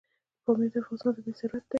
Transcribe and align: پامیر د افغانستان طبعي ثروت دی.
پامیر 0.45 0.69
د 0.73 0.75
افغانستان 0.81 1.11
طبعي 1.15 1.33
ثروت 1.39 1.61
دی. 1.63 1.69